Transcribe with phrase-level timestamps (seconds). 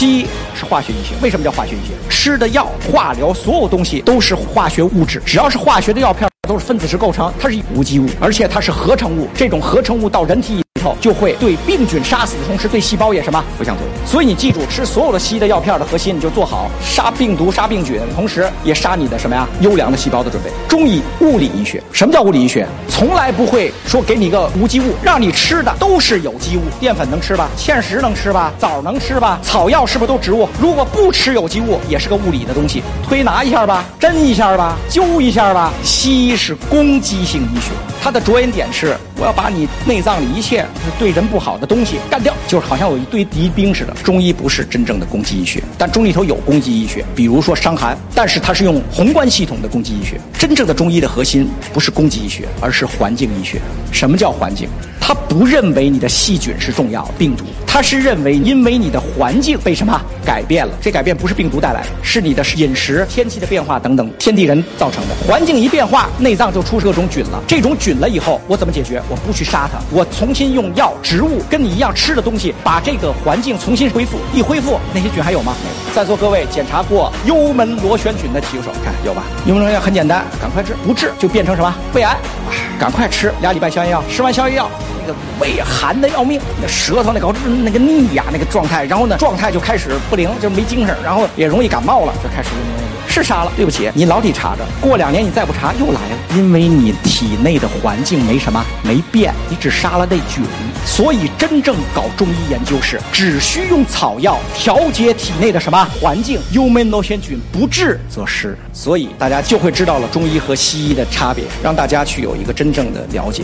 [0.00, 1.92] 西医是化学医学，为什么叫化学医学？
[2.08, 9.28] 吃的药、化疗，所有东西都是化学物质，只要是化学的药片，都是分子式构成，它是无机物，而且它是合成物。
[9.34, 10.64] 这种合成物到人体
[11.00, 14.06] 就会对病菌杀死的同时，对细胞也什么负向作用。
[14.06, 19.46] 所以你记住，吃所有的西医的药片的核心，你就做好杀病毒、杀病菌，同时也杀你的什么呀？
[19.60, 20.50] 优良的细胞的准备。
[20.68, 22.66] 中医物理医学，什么叫物理医学？
[22.88, 26.62] 从来不会说给你一个无机物，让你吃的都是有机物。
[26.78, 27.48] 淀粉能吃吧？
[27.56, 28.52] 芡实能吃吧？
[28.58, 29.38] 枣能吃吧？
[29.42, 30.48] 草药是不是都植物？
[30.60, 32.82] 如果不吃有机物，也是个物理的东西。
[33.06, 35.72] 推拿一下吧，针一下吧，灸一下吧。
[35.82, 37.70] 西医是攻击性医学，
[38.02, 40.66] 它的着眼点是我要把你内脏里一切
[40.98, 43.92] 对人不好的东西干掉，就是好像有一堆敌兵似的。
[44.02, 50.18] 中医不是真正的攻击医学，但中医里头有攻击医学，比如说伤寒，但是它是用宏观系统的攻击医学。
[50.38, 53.60] 真正的中医的核心不是攻击医学，而是环境医学。
[53.92, 54.66] 什么叫环境？
[55.10, 60.72] 他不认为你的细菌是重要的病毒，他是认为因为你的环境被什么改变了？
[60.80, 65.14] 这改变不是病毒带来的，是你的饮食、天气的变化等等，天地人造成的。
[65.26, 67.42] 环境一变化，内脏就出各种菌了。
[67.44, 69.02] 这种菌了以后，我怎么解决？
[69.08, 74.16] 我不去杀它，我重新用药、植物跟你一样吃的东西，把这个环境重新恢复。
[74.32, 75.56] 一恢复，那些菌还有吗？
[75.64, 75.92] 没有。
[75.92, 79.24] 在座各位检查过幽门螺旋菌的举手，看有吧？
[79.44, 82.16] 幽门螺旋很简单，赶快治，不治就变成什么胃癌，
[82.78, 84.70] 赶快吃俩礼拜消炎药，吃完消炎药。
[85.00, 87.32] 那个胃寒的要命，那舌头那搞
[87.64, 92.48] 那个腻呀，那个状态，然后呢，状态就开始不灵，就没精神，然后也容易感冒了，就开始
[93.08, 93.52] 是杀了。
[93.56, 100.44] 对不起，你老得查着，过两年你再不查又来了，因为你体内的环境没什么没变，你只杀了那菌。
[100.86, 108.56] 所以真正搞中医研究是只需用草药调节体内的什么环境，幽门螺旋菌不治则失。
[108.72, 113.42] 所以大家就会知道了中医和西医的差别，让大家去有一个真正的了解。